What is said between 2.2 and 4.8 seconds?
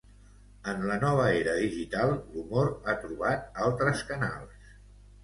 l'humor ha trobat altres canals.